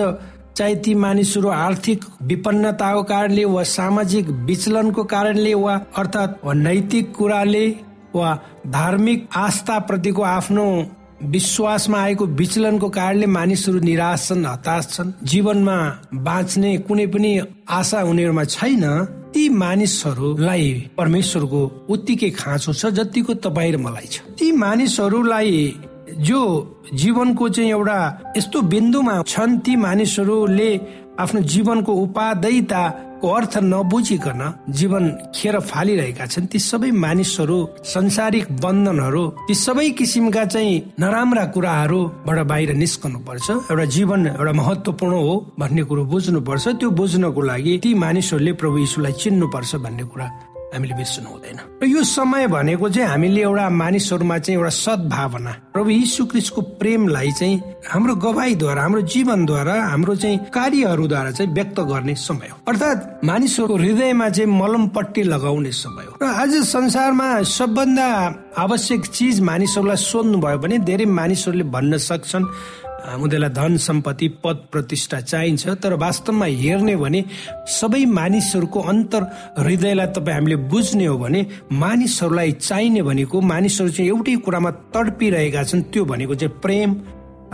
चाहे 0.60 0.74
ती 0.84 0.94
मानिसहरू 0.94 1.48
आर्थिक 1.48 2.04
विपन्नताको 2.28 3.02
कारणले 3.08 3.44
वा 3.48 3.62
सामाजिक 3.64 4.28
विचलनको 4.48 5.02
कारणले 5.08 5.54
वा 5.56 5.74
अर्थात् 5.96 6.44
नैतिक 6.56 7.12
कुराले 7.16 7.66
वा 8.14 8.28
धार्मिक 8.68 9.28
आस्था 9.36 9.78
प्रतिको 9.88 10.22
आफ्नो 10.22 10.66
विश्वासमा 11.32 11.98
आएको 12.00 12.24
विचलनको 12.40 12.88
कारणले 12.88 13.26
मानिसहरू 13.26 13.78
निराश 13.80 14.28
छन् 14.28 14.46
हताश 14.46 14.88
छन्। 14.92 15.12
जीवनमा 15.24 15.76
बाँच्ने 16.28 16.76
कुनै 16.84 17.06
पनि 17.06 17.32
आशा 17.78 18.02
उनीहरूमा 18.10 18.44
छैन। 18.44 18.84
ती 19.32 19.48
मानिसहरूलाई 19.62 20.68
परमेश्वरको 20.98 21.60
उत्तिकै 21.88 22.30
खाँचो 22.40 22.72
छ 22.72 22.86
जतिको 22.98 23.34
तपाईँ 23.44 23.72
र 23.72 23.76
मलाई 23.76 24.08
छ। 24.12 24.20
ती 24.38 24.52
मानिसहरूलाई 24.52 25.52
जो 26.18 26.40
जीवनको 26.94 27.48
चाहिँ 27.48 27.70
एउटा 27.70 27.98
यस्तो 28.36 28.62
बिन्दुमा 28.72 29.22
छन् 29.26 29.58
ती 29.64 29.76
मानिसहरूले 29.76 30.70
आफ्नो 31.20 31.40
जीवनको 31.52 31.92
उपादेयताको 31.92 33.28
अर्थ 33.28 33.54
नबुझिकन 33.62 34.42
जीवन 34.78 35.08
खेर 35.34 35.58
फालिरहेका 35.60 36.26
छन्। 36.26 36.46
ती 36.46 36.58
सबै 36.58 36.90
मानिसहरू 36.90 37.58
संसारिक 37.84 38.46
बन्धनहरू 38.60 39.26
ती 39.48 39.54
सबै 39.54 39.88
किसिमका 39.98 40.44
चाहिँ 40.44 40.82
नराम्रा 41.00 41.44
कुराहरूबाट 41.54 42.38
बाहिर 42.50 42.72
निस्कनु 42.74 43.18
पर्छ 43.28 43.50
एउटा 43.50 43.84
जीवन 43.96 44.26
एउटा 44.26 44.52
महत्वपूर्ण 44.52 45.14
हो 45.14 45.34
भन्ने 45.58 45.82
कुरो 45.84 46.04
बुझ्नु 46.04 46.40
पर्छ 46.40 46.68
त्यो 46.80 46.90
बुझ्नको 46.90 47.40
लागि 47.42 47.78
ती 47.82 47.94
मानिसहरूले 47.94 48.52
प्रभु 48.52 48.78
यीशुलाई 48.78 49.12
चिन्नु 49.12 49.46
पर्छ 49.48 49.76
भन्ने 49.84 50.04
कुरा 50.04 50.28
हामीले 50.74 50.94
बिर्सनु 50.94 51.28
हुँदैन। 51.30 51.58
र 51.82 51.86
यो 51.86 52.02
समय 52.04 52.46
भनेको 52.46 52.88
चाहिँ 52.88 53.08
हामीले 53.08 53.40
एउटा 53.42 53.68
मानिसहरूमा 53.70 54.38
चाहिँ 54.38 54.58
एउटा 54.58 54.70
सद्भावना। 54.70 55.52
प्रभु 55.74 55.90
यीशु 55.90 56.24
क्रिस्टको 56.26 56.60
प्रेमलाई 56.78 57.30
चाहिँ 57.32 57.56
हाम्रो 57.90 58.14
गवाईद्वारा 58.14 58.82
हाम्रो 58.82 59.00
जीवनद्वारा 59.02 59.74
हाम्रो 59.82 60.14
चाहिँ 60.14 60.38
कार्यहरूद्वारा 60.54 61.30
चाहिँ 61.30 61.52
व्यक्त 61.52 61.80
गर्ने 61.80 62.14
समय 62.14 62.48
हो। 62.50 62.56
अर्थात् 62.68 63.24
मानिसहरूको 63.24 63.76
हृदयमा 63.76 64.28
चाहिँ 64.28 64.50
मलमपट्टि 64.50 65.22
लगाउने 65.22 65.72
समय 65.72 66.04
हो। 66.04 66.14
र 66.22 66.26
आज 66.26 66.54
संसारमा 66.64 67.28
सबभन्दा 67.42 68.06
आवश्यक 68.58 69.06
चिज 69.06 69.40
मानिसहरूलाई 69.40 69.96
सोध्नु 69.96 70.38
भयो 70.38 70.58
भने 70.58 70.78
धेरै 70.78 71.04
मानिसहरूले 71.04 71.64
भन्न 71.64 71.98
सक्छन् 71.98 72.44
उनीहरूलाई 73.00 73.50
धन 73.50 73.76
सम्पत्ति 73.76 74.28
पद 74.45 74.57
प्रतिष्ठा 74.73 75.21
चाहिन्छ 75.21 75.69
तर 75.83 75.95
वास्तवमा 75.95 76.47
हेर्ने 76.62 76.97
भने 76.97 77.25
सबै 77.80 78.04
मानिसहरूको 78.19 78.80
अन्तर 78.92 79.23
हृदयलाई 79.59 80.07
तपाईँ 80.16 80.37
हामीले 80.37 80.57
बुझ्ने 80.69 81.07
हो 81.07 81.16
भने 81.19 81.40
मानिसहरूलाई 81.75 82.52
चाहिने 82.60 83.02
भनेको 83.02 83.41
मानिसहरू 83.52 83.91
चाहिँ 83.91 84.10
एउटै 84.10 84.36
कुरामा 84.47 84.71
तडपिरहेका 84.95 85.63
छन् 85.65 85.82
त्यो 85.93 86.04
भनेको 86.04 86.34
चाहिँ 86.34 86.58
प्रेम 86.63 86.91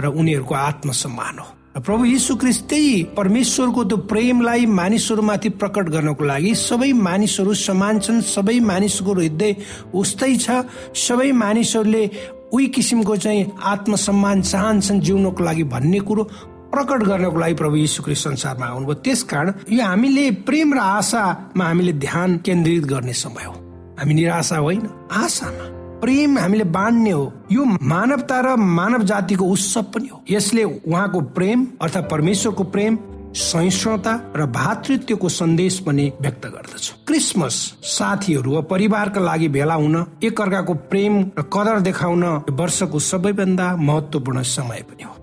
र 0.01 0.07
उनीहरूको 0.13 0.55
आत्मसम्मान 0.55 1.39
हो। 1.39 1.47
प्रभु 1.77 2.05
यीशु 2.05 2.35
ख्रिस्ट 2.41 2.63
त्यही 2.69 3.03
परमेश्वरको 3.17 3.85
त्यो 3.85 3.97
प्रेमलाई 4.11 4.67
मानिसहरूमाथि 4.67 5.49
प्रकट 5.61 5.89
गर्नको 5.93 6.25
लागि 6.25 6.55
सबै 6.57 6.93
मानिसहरू 6.93 7.55
समान 7.55 8.01
छन् 8.01 8.21
सबै 8.25 8.59
मानिसको 8.61 9.13
हृदय 9.13 9.55
उस्तै 9.93 10.37
छ 10.37 10.65
सबै 10.97 11.31
मानिसहरूले 11.33 12.05
उही 12.53 12.67
किसिमको 12.67 13.17
चाहिँ 13.17 13.53
आत्मसम्मान 13.63 14.43
चाहन्छन् 14.43 15.01
जिउनको 15.01 15.45
लागि 15.45 15.65
भन्ने 15.65 16.01
कुरो 16.01 16.25
प्रकट 16.73 17.03
गर्नको 17.03 17.39
लागि 17.39 17.55
प्रभु 17.55 17.77
यीशु 17.77 18.03
संसारमा 18.15 18.67
आउनुभयो। 18.67 18.95
त्यस 18.95 19.23
कारण 19.23 19.55
यो 19.71 19.85
हामीले 19.85 20.31
प्रेम 20.31 20.75
र 20.75 20.79
आशामा 20.79 21.65
हामीले 21.65 21.93
ध्यान 21.93 22.37
केन्द्रित 22.39 22.85
गर्ने 22.85 23.13
समय 23.13 23.45
हो। 23.45 23.53
हामी 23.99 24.15
निराशा 24.15 24.57
होइन 24.57 24.89
आशामा। 25.13 25.73
प्रेम 26.01 26.39
हामीले 26.39 26.65
बाँड्ने 26.65 27.11
हो। 27.11 27.33
यो 27.53 27.65
मानवता 27.65 28.41
र 28.41 28.57
मानव 28.57 29.03
जातिको 29.03 29.45
उत्सव 29.45 29.83
पनि 29.83 30.09
हो। 30.09 30.23
यसले 30.31 30.65
उहाँको 30.65 31.21
प्रेम 31.21 31.67
अर्थात् 31.83 32.11
परमेश्वरको 32.11 32.65
प्रेम 32.65 32.99
सहिष्णुता 33.37 34.13
र 34.37 34.45
भातृत्वको 34.49 35.29
सन्देश 35.29 35.79
पनि 35.87 36.05
व्यक्त 36.21 36.47
गर्दछ। 36.47 36.85
क्रिसमस 37.07 37.55
साथीहरू 37.85 38.55
वा 38.55 38.61
परिवारका 38.71 39.21
लागि 39.21 39.49
भेला 39.49 39.75
हुन 39.75 39.97
एक 40.25 40.41
अर्काको 40.41 40.75
प्रेम 40.89 41.21
र 41.39 41.43
कदर 41.53 41.81
देखाउन 41.81 42.25
वर्षको 42.51 42.99
सबैभन्दा 42.99 43.67
महत्वपूर्ण 43.77 44.43
समय 44.43 44.81
पनि 44.89 45.05
हो। 45.05 45.15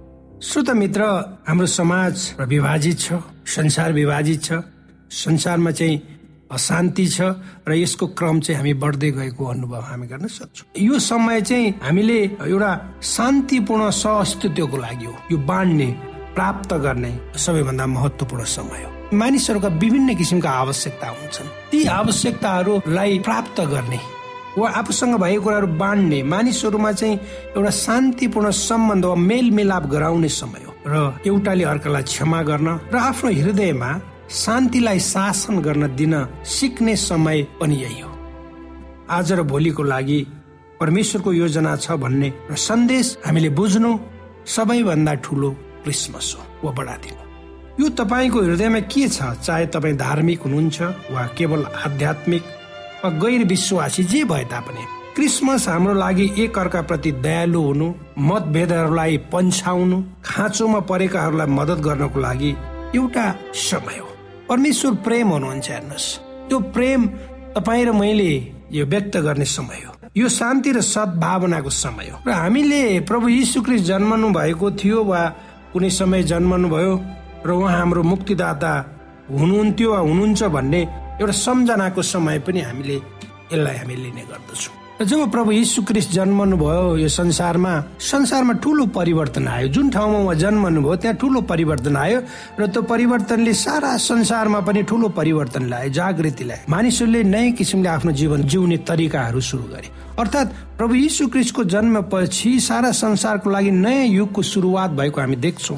श्रोत 0.43 0.69
मित्र 0.77 1.01
हाम्रो 1.47 1.65
समाज 1.65 2.13
विभाजित 2.39 2.99
छ 2.99 3.13
संसार 3.49 3.93
विभाजित 3.93 4.43
छ 4.43 4.61
संसारमा 5.09 5.71
चाहिँ 5.71 6.01
अशान्ति 6.51 7.07
छ 7.07 7.21
र 7.67 7.73
यसको 7.73 8.07
क्रम 8.13 8.39
चाहिँ 8.39 8.57
हामी 8.57 8.73
बढ्दै 8.77 9.11
गएको 9.11 9.45
अनुभव 9.45 9.81
हामी 9.81 10.07
गर्न 10.07 10.27
सक्छौँ। 10.29 10.69
यो 10.77 10.99
समय 11.01 11.41
चाहिँ 11.41 11.73
हामीले 11.83 12.19
एउटा 12.45 12.71
शान्तिपूर्ण 13.01 13.89
सहअस्तित्वको 13.89 14.77
लागि 14.77 15.05
हो। 15.05 15.13
यो 15.31 15.37
बाँड्ने 15.49 15.89
प्राप्त 16.35 16.73
गर्ने 16.73 17.11
सबैभन्दा 17.37 17.85
महत्वपूर्ण 17.87 18.43
समय 18.43 18.83
हो। 18.83 19.17
मानिसहरूका 19.17 19.67
विभिन्न 19.67 20.15
किसिमका 20.15 20.49
आवश्यकता 20.49 21.07
हुन्छन्। 21.07 21.47
ती 21.71 21.83
आवश्यकताहरूलाई 21.85 23.19
प्राप्त 23.19 23.61
गर्ने 23.61 23.99
वा 24.57 24.69
आफूसँग 24.69 25.15
भएको 25.15 25.41
कुराहरू 25.41 25.67
बाँड्ने 25.77 26.21
मानिसहरूमा 26.23 26.91
चाहिँ 26.91 27.19
एउटा 27.57 27.69
शान्तिपूर्ण 27.69 28.51
सम्बन्ध 28.51 29.05
वा 29.05 29.15
मेलमिलाप 29.15 29.85
गराउने 29.87 30.29
समय 30.29 30.65
हो 30.65 30.73
र 30.87 31.19
एउटाले 31.25 31.63
अर्कालाई 31.63 32.03
क्षमा 32.03 32.41
गर्न 32.41 32.67
र 32.93 32.97
आफ्नो 32.97 33.29
हृदयमा 33.31 33.91
शान्तिलाई 34.29 34.99
शासन 34.99 35.59
गर्न 35.61 35.95
दिन 35.95 36.13
सिक्ने 36.45 36.95
समय 36.95 37.43
पनि 37.61 37.75
यही 37.75 38.01
हो। 38.01 38.11
आज 39.09 39.31
र 39.33 39.41
भोलिको 39.43 39.83
लागि 39.83 40.19
परमेश्वरको 40.79 41.33
योजना 41.33 41.75
छ 41.75 41.91
भन्ने 42.01 42.33
र 42.51 42.55
सन्देश 42.57 43.17
हामीले 43.25 43.49
बुझ्नु 43.49 43.91
सबैभन्दा 44.45 45.13
ठुलो 45.23 45.49
क्रिसमस 45.83 46.35
हो 46.37 46.67
वा 46.67 46.71
बढादिनु 46.71 47.21
यो 47.79 47.89
तपाईँको 47.89 48.41
हृदयमा 48.41 48.79
के 48.79 49.07
छ? 49.09 49.21
चाहे 49.43 49.65
तपाईँ 49.65 49.97
धार्मिक 49.97 50.41
हुनुहुन्छ 50.41 50.81
वा 51.11 51.25
केवल 51.37 51.63
आध्यात्मिक 51.85 52.43
वा 53.03 53.09
गैर 53.19 53.43
विश्वासी 53.43 54.03
जे 54.03 54.23
भए 54.23 54.43
तापनि। 54.45 54.85
क्रिसमस 55.15 55.67
हाम्रो 55.69 55.93
लागि 55.93 56.25
एक 56.39 56.57
अर्का 56.57 56.81
प्रति 56.81 57.11
दयालु 57.11 57.61
हुनु 57.61 57.87
मतभेदहरूलाई 58.17 59.17
पन्छाउनु 59.33 59.97
खाँचोमा 60.25 60.79
परेकाहरूलाई 60.89 61.47
मदत 61.47 61.79
गर्नको 61.85 62.19
लागि 62.19 62.51
एउटा 62.95 63.25
समय 63.53 63.97
हो। 63.97 64.07
परमेश्वर 64.49 64.93
प्रेम 65.05 65.27
हुनुहुन्छ 65.27 65.69
हेर्नुहोस्। 65.69 66.07
त्यो 66.49 66.59
प्रेम 66.73 67.07
तपाईँ 67.57 67.85
र 67.85 67.91
मैले 67.91 68.31
यो 68.71 68.85
व्यक्त 68.85 69.17
गर्ने 69.17 69.45
समय 69.45 69.81
हो। 69.85 69.93
यो 70.17 70.29
शान्ति 70.29 70.71
र 70.71 70.81
सद्भावनाको 70.81 71.69
समय 71.69 72.09
हो। 72.09 72.17
र 72.27 72.31
हामीले 72.31 72.99
प्रभु 73.09 73.29
यीशु 73.29 73.61
क्रिस्ट 73.61 73.85
जन्मनु 73.85 74.29
भएको 74.29 74.71
थियो 74.71 75.03
वा 75.03 75.21
कुनै 75.73 75.89
समय 75.89 76.23
जन्मनु 76.31 76.67
भयो 76.69 76.93
र 77.45 77.49
उहाँ 77.51 77.77
हाम्रो 77.77 78.03
मुक्तिदाता 78.03 78.71
हुनुहुन्थ्यो 79.31 79.89
वा 79.91 79.99
हुनुहुन्छ 79.99 80.43
भन्ने 80.55 80.81
एउटा 81.21 81.33
सम्झनाको 81.47 82.01
समय 82.13 82.39
पनि 82.45 82.61
हामीले 82.61 82.95
यसलाई 82.95 83.75
हामी 83.77 83.95
लिने 83.95 84.23
गर्दछौँ। 84.31 84.73
र 85.01 85.05
जब 85.09 85.31
प्रभु 85.33 85.51
यीशु 85.51 85.81
क्रिस्ट 85.89 86.11
जन्मनु 86.13 86.57
भयो 86.57 86.97
यो 87.01 87.07
संसारमा 87.09 87.73
संसारमा 87.97 88.53
ठुलो 88.63 88.85
परिवर्तन 88.93 89.47
आयो। 89.47 89.67
जुन 89.73 89.89
ठाउँमा 89.89 90.19
उहाँ 90.19 90.35
जन्मनु 90.37 90.81
भयो 90.85 90.95
त्यहाँ 91.01 91.17
ठुलो 91.17 91.41
परिवर्तन 91.49 91.97
आयो 91.97 92.19
र 92.59 92.67
त्यो 92.69 92.81
परिवर्तनले 92.93 93.53
सारा 93.57 93.97
संसारमा 93.97 94.59
पनि 94.69 94.83
ठुलो 94.85 95.09
परिवर्तन 95.17 95.63
ल्यायो 95.73 95.89
जागृति 95.97 96.43
ल्यायो 96.43 96.69
मानिसहरूले 96.69 97.23
नयाँ 97.33 97.51
किसिमले 97.57 97.89
आफ्नो 97.89 98.11
जीवन 98.21 98.43
जिउने 98.45 98.77
तरिकाहरू 98.85 99.41
सुरु 99.41 99.65
गरे। 99.73 99.89
अर्थात् 100.19 100.49
प्रभु 100.77 100.93
यीशु 100.95 101.27
क्रिस्टको 101.27 101.63
जन्मपछि 101.63 102.59
सारा 102.59 102.91
संसारको 102.91 103.49
लागि 103.49 103.71
नयाँ 103.71 104.05
युगको 104.05 104.41
सुरुवात 104.41 104.91
भएको 104.91 105.21
हामी 105.21 105.35
देख्छौँ। 105.35 105.77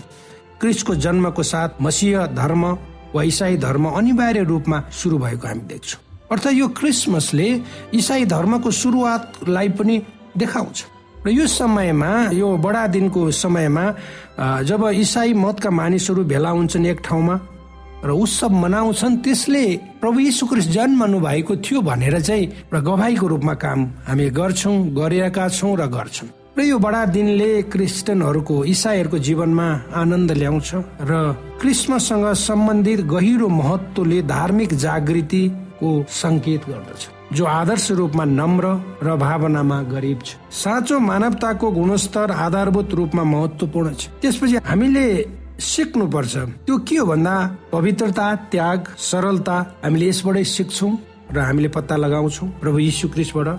क्रिस्टको 0.61 0.95
जन्मको 0.95 1.43
साथ 1.43 1.81
मसिह 1.81 2.25
धर्म 2.35 2.65
वा 3.15 3.23
इसाई 3.23 3.57
धर्म 3.57 3.85
अनिवार्य 3.89 4.43
रूपमा 4.43 4.83
सुरु 4.91 5.17
भएको 5.17 5.47
हामी 5.47 5.61
देख्छौँ। 5.71 6.01
अर्थात् 6.31 6.55
यो 6.55 6.67
क्रिसमसले 6.67 7.49
इसाई 7.95 8.25
धर्मको 8.25 8.71
सुरुवातलाई 8.71 9.69
पनि 9.79 10.01
देखाउँछ। 10.37 10.85
र 11.25 11.29
यो 11.31 11.47
समयमा 11.47 12.11
यो 12.35 12.47
बडा 12.57 12.85
दिनको 12.87 13.31
समयमा 13.31 13.85
जब 14.67 14.85
इसाई 14.93 15.33
मतका 15.33 15.69
मानिसहरू 15.71 16.23
भेला 16.23 16.49
हुन्छन् 16.49 16.85
एक 16.85 16.99
ठाउँमा 17.03 17.35
र 18.05 18.11
उत्सव 18.13 18.53
मनाउँछन् 18.53 19.17
त्यसले 19.25 19.65
प्रभु 20.01 20.19
यीशु 20.19 20.45
क्रिस्ट 20.45 20.69
जन्मनु 20.69 21.19
भएको 21.19 21.55
थियो 21.57 21.81
भनेर 21.81 22.19
चाहिँ 22.21 22.69
र 22.73 22.79
गवाईको 22.79 23.27
रूपमा 23.27 23.53
काम 23.57 23.79
हामी 24.07 24.29
गर्छौँ 24.29 24.75
गरिरहेका 24.93 25.47
छौँ 25.49 25.75
र 25.75 25.87
गर्छौँ। 25.89 26.29
र 26.57 26.61
यो 26.61 26.77
बडा 26.79 27.05
दिनले 27.11 27.49
क्रिस्चियनहरूको 27.73 28.63
इसाईहरूको 28.65 29.17
जीवनमा 29.17 29.67
आनन्द 29.91 30.31
ल्याउँछ 30.31 30.69
र 31.01 31.11
क्रिस्मससँग 31.61 32.27
सम्बन्धित 32.45 33.01
गहिरो 33.11 33.47
महत्वले 33.49 34.21
धार्मिक 34.23 34.73
जागृतिको 34.85 35.89
संकेत 36.05 36.61
गर्दछ 36.69 37.01
जो 37.33 37.43
आदर्श 37.43 37.91
रूपमा 37.91 38.25
नम्र 38.39 38.65
र 39.03 39.15
भावनामा 39.17 39.81
गरिब 39.91 40.19
छ। 40.23 40.37
साँचो 40.53 40.99
मानवताको 40.99 41.71
गुणस्तर 41.71 42.31
आधारभूत 42.31 42.93
रूपमा 42.93 43.23
महत्वपूर्ण 43.23 43.93
छ। 43.93 44.07
त्यसपछि 44.21 44.57
हामीले 44.63 45.05
सिक्नुपर्छ। 45.59 46.35
त्यो 46.65 46.77
के 46.87 46.95
हो 46.97 47.05
भन्दा 47.05 47.35
पवित्रता 47.71 48.25
त्याग 48.51 48.79
सरलता 48.99 49.55
हामीले 49.83 50.07
यसबाटै 50.07 50.43
सिक्छौँ 50.43 50.91
र 51.31 51.37
हामीले 51.39 51.69
पत्ता 51.75 51.95
लगाउँछौँ 51.95 52.47
प्रभु 52.61 52.79
यीशु 52.79 53.07
क्रिस्टबाट। 53.09 53.49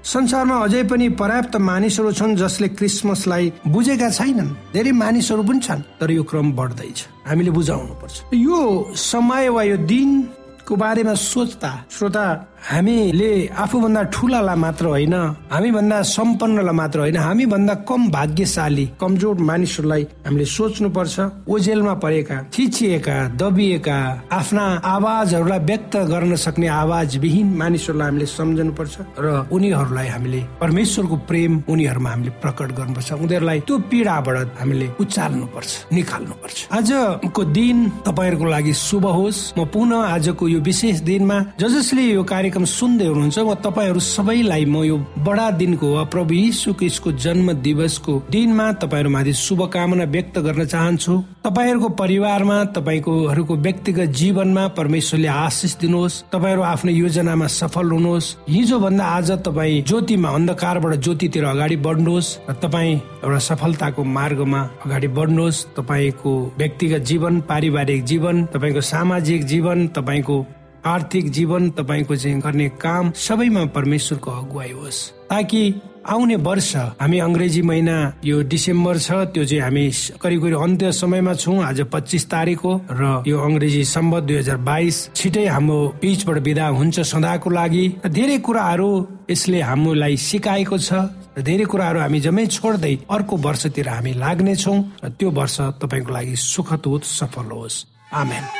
संसारमा 0.00 0.56
अझै 0.64 0.82
पनि 0.88 1.08
पर्याप्त 1.20 1.56
मानिसहरू 1.60 2.12
छन् 2.12 2.36
जसले 2.36 2.68
क्रिसमसलाई 2.72 3.52
बुझेका 3.68 4.08
छैनन्। 4.10 4.72
धेरै 4.72 4.92
मानिसहरू 4.96 5.42
पनि 5.44 5.60
छन् 5.60 5.82
तर 6.00 6.10
यो 6.10 6.22
क्रम 6.24 6.52
बढ्दैछ। 6.56 6.98
हामीले 7.28 7.50
बुझाउनु 7.50 7.94
पर्छ 8.00 8.16
यो 8.32 8.60
समय 8.96 9.48
वा 9.52 9.62
यो 9.62 9.76
दिनको 9.84 10.76
बारेमा 10.76 11.14
सोच्दा 11.14 11.70
श्रोता 11.90 12.24
हामीले 12.60 13.32
आफूभन्दा 13.56 14.02
ठुलालाई 14.12 14.56
मात्र 14.56 14.86
होइन 14.86 15.14
हामीभन्दा 15.52 15.96
सम्पन्नलाई 16.12 16.74
मात्र 16.76 16.98
होइन 17.00 17.16
हामीभन्दा 17.16 17.74
कम 17.88 18.00
भाग्यशाली 18.10 18.84
कमजोर 19.00 19.36
मानिसहरूलाई 19.50 20.02
हामीले 20.26 20.44
सोच्नु 20.44 20.88
पर्छ 20.92 21.16
ओझेलमा 21.48 21.94
परेका 22.04 22.36
थिचिएका 22.52 23.16
दबिएका 23.40 23.96
आफ्ना 24.32 24.64
आवाजहरूलाई 24.84 25.58
व्यक्त 25.70 25.96
गर्न 26.12 26.36
सक्ने 26.36 26.68
आवाज 26.68 27.16
विहीन 27.16 27.48
मानिसहरूलाई 27.56 28.08
हामीले 28.08 28.26
सम्झनु 28.26 28.72
पर्छ 28.78 28.94
र 29.18 29.26
उनीहरूलाई 29.52 30.08
हामीले 30.08 30.40
परमेश्वरको 30.60 31.16
प्रेम 31.30 31.52
उनीहरूमा 31.68 32.10
हामीले 32.10 32.30
प्रकट 32.44 32.68
गर्नुपर्छ। 32.78 33.12
उनीहरूलाई 33.24 33.60
त्यो 33.66 33.78
पीडाबाट 33.90 34.60
हामीले 34.60 34.88
उचाल्नु 35.00 35.46
पर्छ 35.54 35.70
निकाल्नु 35.92 36.34
पर्छ 36.42 36.56
आजको 36.76 37.44
दिन 37.56 37.78
तपाईँहरूको 38.06 38.44
लागि 38.44 38.74
शुभ 38.74 39.06
होस्। 39.18 39.40
म 39.58 39.64
पुनः 39.72 40.12
आजको 40.14 40.48
यो 40.48 40.60
विशेष 40.60 41.00
दिनमा 41.08 41.38
ज 41.56 41.72
जसले 41.74 42.02
यो 42.12 42.22
कार्य 42.24 42.49
कार्यक्रम 42.50 42.64
सुन्दै 42.66 43.06
हुनुहुन्छ 43.06 43.38
म 43.38 43.54
तपाईँहरू 43.62 44.00
सबैलाई 44.02 44.64
म 44.66 44.82
यो 44.82 44.96
बडा 45.22 45.46
दिनको 45.54 45.86
वा 45.86 46.02
प्रभु 46.10 46.34
यीशु 46.34 46.74
क्रिस्टको 46.74 47.10
जन्म 47.14 47.62
दिवसको 47.62 48.12
दिनमा 48.26 48.66
तपाईँहरूमाथि 48.82 49.32
शुभकामना 49.38 50.04
व्यक्त 50.10 50.38
गर्न 50.42 50.64
चाहन्छु। 50.66 51.12
तपाईँहरूको 51.46 51.88
परिवारमा 51.94 52.58
तपाईँकोहरूको 52.74 53.54
व्यक्तिगत 53.56 54.10
जीवनमा 54.10 54.66
परमेश्वरले 54.74 55.28
आशिष 55.30 55.72
दिनुहोस्। 55.78 56.20
तपाईँहरू 56.34 56.62
आफ्नो 56.74 56.90
योजनामा 56.92 57.46
सफल 57.46 57.86
हुनुहोस्। 57.94 58.34
हिजो 58.50 58.78
भन्दा 58.78 59.04
आज 59.06 59.30
तपाईँ 59.46 59.82
ज्योतिमा 59.86 60.28
अन्धकारबाट 60.28 60.94
ज्योतितिर 61.06 61.44
अगाडि 61.54 61.76
बढ्नुहोस् 61.86 62.36
र 62.50 62.52
तपाईँ 62.58 62.94
एउटा 63.22 63.38
सफलताको 63.48 64.02
मार्गमा 64.18 64.60
अगाडि 64.84 65.08
बढ्नुहोस्। 65.18 65.66
तपाईँको 65.78 66.32
व्यक्तिगत 66.58 67.02
जीवन 67.10 67.40
पारिवारिक 67.46 68.04
जीवन 68.04 68.44
तपाईँको 68.50 68.80
सामाजिक 68.92 69.40
जीवन 69.46 69.86
तपाईँको 69.94 70.38
आर्थिक 70.84 71.30
जीवन 71.30 71.70
तपाईँको 71.76 72.16
चाहिँ 72.16 72.40
गर्ने 72.40 72.68
काम 72.80 73.12
सबैमा 73.12 73.64
परमेश्वरको 73.76 74.30
अगुवाई 74.30 74.72
होस्। 74.72 74.98
ताकि 75.30 75.62
आउने 76.00 76.36
वर्ष 76.36 76.74
हामी 77.00 77.18
अङ्ग्रेजी 77.18 77.62
महिना 77.62 77.96
यो 78.24 78.40
डिसेम्बर 78.42 78.98
छ 78.98 79.10
त्यो 79.36 79.44
चाहिँ 79.44 79.62
हामी 79.62 79.84
करिब 80.22 80.40
करिब 80.42 80.58
अन्त्य 80.58 80.92
समयमा 80.92 81.34
छौँ। 81.34 81.58
आज 81.62 81.80
पच्चिस 81.92 82.24
तारिक 82.30 82.60
हो 82.64 82.72
र 82.90 83.22
यो 83.28 83.36
अङ्ग्रेजी 83.38 83.84
सम्बत 83.84 84.22
दुई 84.22 84.36
हजार 84.36 84.56
बाइस 84.56 84.96
छिटै 85.14 85.46
हाम्रो 85.46 85.78
पिचबाट 86.00 86.38
विदा 86.40 86.66
हुन्छ 86.66 87.00
सदाको 87.00 87.50
लागि। 87.50 87.84
धेरै 88.08 88.38
कुराहरू 88.40 88.90
यसले 89.30 89.60
हामीलाई 89.60 90.16
सिकाएको 90.16 90.78
छ 90.78 90.92
र 91.36 91.42
धेरै 91.44 91.64
कुराहरू 91.68 92.00
हामी 92.00 92.20
जम्मै 92.20 92.46
छोड्दै 92.46 92.94
अर्को 93.10 93.36
वर्षतिर 93.36 93.88
हामी 93.88 94.12
लाग्नेछौँ 94.16 94.78
र 95.04 95.08
त्यो 95.14 95.30
वर्ष 95.30 95.56
तपाईँको 95.84 96.10
लागि 96.12 96.34
सुखद 96.36 96.82
होस् 96.86 97.14
सफल 97.18 97.50
होस्। 97.52 97.84
आमेन। 98.10 98.59